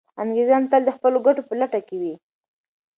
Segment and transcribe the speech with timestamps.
[0.21, 2.13] انګریزان تل د خپلو ګټو په لټه کي وي.